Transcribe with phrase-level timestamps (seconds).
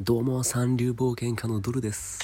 [0.00, 2.20] どうも、三流冒険家のドルです。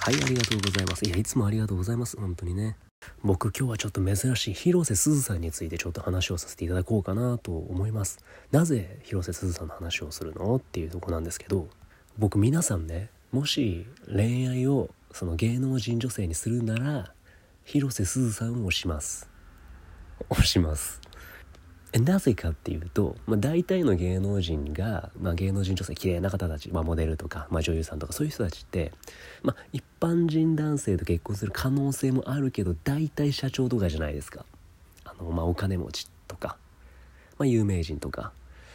[0.00, 1.04] はい、ありがとうございます。
[1.04, 2.16] いや、いつもありがとうございます。
[2.18, 2.76] 本当にね。
[3.22, 8.18] 僕、今日はちょっと珍しい広瀬すずさんについてちょっと話をさせていただこうかなと思います。
[8.50, 10.56] なぜ広瀬すずさんの話をするの？
[10.56, 11.68] っていうとこなんですけど、
[12.18, 17.12] 僕、皆さんね、もし恋愛をその芸能人女性にするなら、
[17.66, 19.30] 広瀬すずさんを押します。
[20.28, 21.00] 押します。
[21.94, 28.92] なぜかっていうと、まあ、大体の芸能人が、まあ、芸能人女性綺麗な方たち、まあ、モデルとか、まあ、女優さんとかそういう人たちって、
[29.42, 34.44] まあ、一般人男性と結婚する可能性もあるけど大体社長とかじゃないですか。
[35.04, 36.58] あの、まあ、お金持ちとか、
[37.38, 38.32] まあ、有名人とか。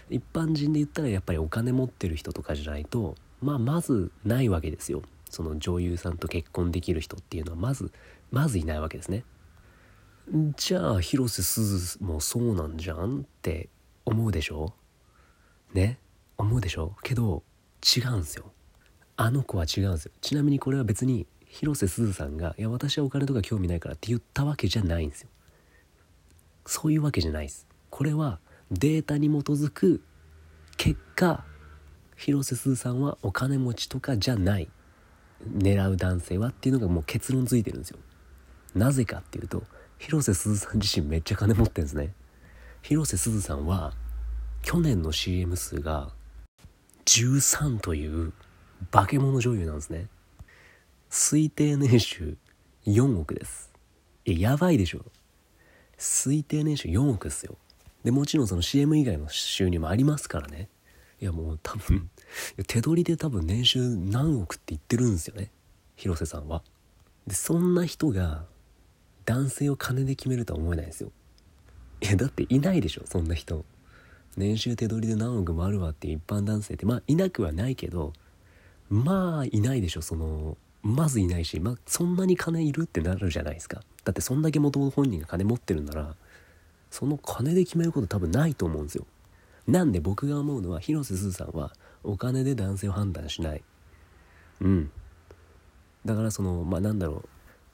[0.09, 5.01] 一般人で言ったらやっぱりお金持ってる人とかじゃないと、まあ、まずないわけですよ。
[5.29, 7.91] その女優さんと結婚できる人っていうのはまず
[8.31, 9.23] まずいないわけですね。
[10.31, 13.69] じゃあ広瀬すずもそうなんじゃんって
[14.05, 14.73] 思うでしょ？
[15.73, 15.99] ね？
[16.37, 16.95] 思うでしょ？
[17.03, 17.43] けど
[17.95, 18.51] 違うんですよ。
[19.17, 20.11] あの子は違うんですよ。
[20.21, 25.29] ちなみにこれは別に広瀬すずさんが「いや私はお金とか興味ないから」って言ったわけじゃないんですよ。
[26.65, 27.67] そういうわけじゃないです。
[27.89, 28.39] これは
[28.71, 30.01] データに基づく
[30.77, 31.43] 結果
[32.15, 34.69] 広瀬すずさんはお金持ちとかじゃない。
[35.45, 37.99] 狙う男性はっていうのがもう結論ついてるんですよ。
[38.73, 39.63] なぜかっていうと
[40.05, 42.13] 広瀬すずさん自身めっちゃ金持ってんですね。
[42.81, 43.93] 広瀬すずさんは
[44.61, 46.09] 去年の CM 数が
[47.05, 48.33] 13という
[48.91, 50.07] 化け物女優なんですね。
[51.09, 52.35] 推定年収
[52.85, 53.71] 4億です。
[54.25, 55.05] いややばいでしょ。
[55.97, 57.55] 推定年収4億ですよ。
[58.03, 60.67] でもちろんその CM 以外の収入もありますからね。
[61.21, 62.09] いやもう多分
[62.67, 65.49] 手取りで多分年収何億って言ってるんですよね。
[65.95, 66.61] 広瀬さんは。
[67.25, 68.43] でそんな人が
[69.25, 71.11] 男性を金で決めるとは思えないですよ。
[72.01, 73.63] いやだっていないでしょそんな人。
[74.35, 76.85] 年収手取りで何億もあるわっていう一般男性って。
[76.85, 78.13] まあいなくはないけど
[78.89, 83.81] まあいないでしょそのまずいないし、まあ、そんなに金いるってなるじゃないですか。
[84.03, 86.15] だってそんだけ元々本人が金持ってるんなら
[86.91, 89.05] その金で決めること多分ないと思うんですよ。
[89.65, 91.71] なんで僕が思うのは広瀬すずさんは
[92.03, 93.63] お金で男性を判断しない。
[94.59, 94.91] うん。
[96.05, 97.29] だからそのまあなんだろう。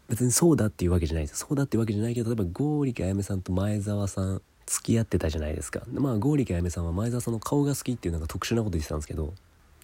[0.10, 1.40] 別にそうだっていうわけじゃないです。
[1.40, 5.82] そうだっていうわけじゃないけど例えば剛力あやめさんと前澤さん付き合ってたじゃないですか。
[5.88, 9.34] でまあ剛力あやめさんは前澤さんの顔が好きっていうなんか特殊なこと言ってたんですけど。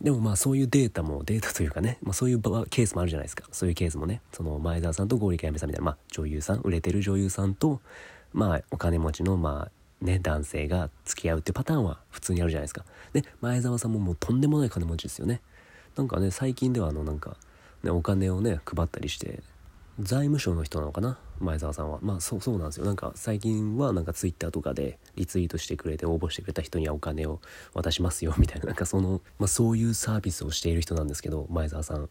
[0.01, 3.45] でもまあそういうデータもデータというかね、まあ、そういうケースもあるじゃないですか。
[3.53, 4.19] そういうケースもね。
[4.33, 7.79] その前澤さんと剛力あやめさんみたいな、まあ、女優さん売れてる女優さんと
[8.33, 12.83] まあお金持ちのまあね男性が付き合うっていうパターンは普通にあるじゃないですか。
[13.13, 15.39] で前澤さんももうとんでもない金持ちですよね。
[15.95, 17.37] なんかね最近ではあのなんか、
[17.81, 19.41] ね、お金をね配ったりして
[19.99, 21.17] 財務省の人なのかな？
[21.39, 21.99] 前澤さんは。
[22.01, 22.85] まあそうそうなんですよ。
[22.85, 27.39] なんか最近はなんかツイッターとかでリツイートしてくれて応募してくれた人にはお金を
[27.73, 28.67] 渡しますよ みたいな。
[28.67, 32.09] なんかその、まあ、そういうサービスをしている人なんですけど前澤さん。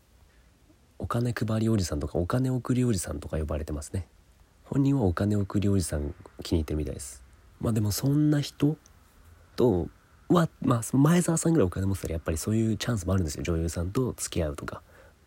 [0.98, 4.08] お金配りおじさんとかお金送りおじさんとか呼ばれてますね。
[4.64, 7.22] 本人はお金送りおじさん気に入ってるみたいです。
[7.60, 8.78] まあでもそんな人
[9.56, 9.88] と
[10.28, 13.42] はまあ前澤さんぐらいお金持ってたらやっぱりそういうチャンスもあるんですよ。
[13.42, 14.82] 女優さんと付き合うとか。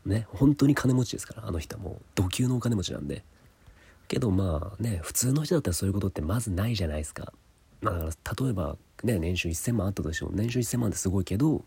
[0.08, 3.24] ね本当に金持ちですからあの人はもう土級のお金持ちなんで。
[4.08, 7.34] けどまあね普通の人だったらそういうことってまずないじゃないですか、
[7.82, 11.64] まあ、だから例えばね年収1,000万あったとしても年収1,000万ってすごいけど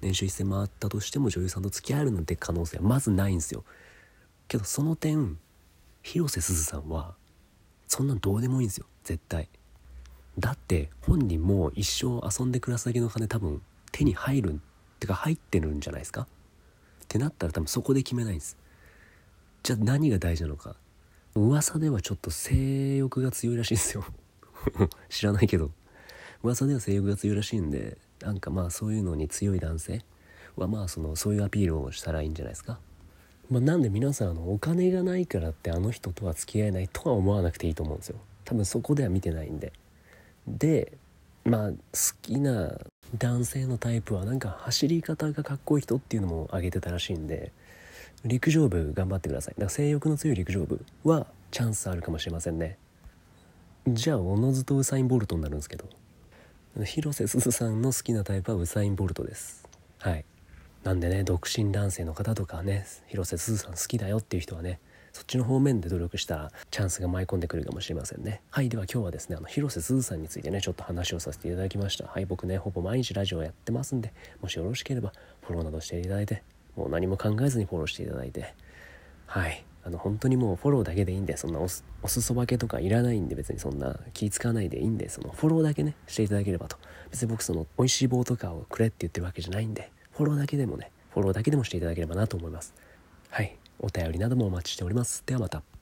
[0.00, 3.64] 年収1,000万あったとしても女優さんと付き合えるなんて可能性はまずないんですよ。
[4.48, 5.38] けどその点
[6.02, 7.14] 広瀬すずさんは
[7.86, 8.86] そんなんどうでもいいんですよ。
[9.04, 9.48] 絶対。
[10.38, 13.60] だって本人も一生遊んで暮らすだけの金多分
[13.90, 14.56] 手に入るっ
[15.00, 16.26] てか入ってるんじゃないですか。
[17.08, 18.58] ってなったら多分そこで決めないんです。
[19.62, 20.76] じゃあ何が大事なのか。
[21.34, 24.04] 噂ではちょっと性欲が強いらしいんですよ。
[25.08, 25.70] 知らないけど。
[26.42, 30.04] 噂では性欲が強いらしいんでなんかまあそういうのに強い男性
[30.56, 32.78] はまあそのそういうアピールをしたらいいんじゃないですか。
[33.50, 38.18] まあ、なんで皆さんあのお金がないからってあの人とは付き合えないとは思わなくていいと思うんですよ。
[38.44, 39.72] 多分そこでは見てないんで。
[40.46, 40.92] で
[41.48, 41.76] まあ好
[42.22, 42.78] きな
[43.16, 47.52] 男性のタイプはなんか走り方がかっこいい人っていうのも挙げてたらしいんで
[48.24, 49.54] 陸上部頑張ってください。
[49.54, 52.76] だから性欲の強い陸上部はチャンスあるかもしれませんね。
[53.86, 55.84] じゃあおのずとウサイン・ボルトになるんですけど。
[56.84, 59.66] 広瀬すずさんの好きなタイプはウサイン・ボルトです。
[59.98, 60.24] はい。
[60.84, 64.78] なんでね独身男性の方とかね広瀬すずさん好きだよっていう人はね
[65.18, 68.40] そっちの方面で努力したらチャンスが舞い込んでくるかもしれませんね。
[68.50, 72.06] はいでは今日はですねあの広瀬すずさんについてねちょっと話をさせていただきました。
[72.06, 75.12] はい僕ねほぼ毎日ラジオやってますんでもしよろしければ
[75.42, 76.44] フォローなどしていただいて
[76.76, 78.54] もう何も考えずにフォローしていただいて。
[79.26, 86.76] はいあの本当にもうフォローだけでいいんでそんなおすお裾分けとかいらないんで別にそんな気使わないでいいんでそのフォローだけねしていただければと。
[87.10, 92.74] 別に僕その美味しい棒とかをくれって言ってるわけじゃないんでフォローだけでもねフォローだけでもしていただければなと思います。
[93.30, 93.56] はい。
[93.78, 95.22] お便りなどもお待ちしております。
[95.26, 95.68] ではまた。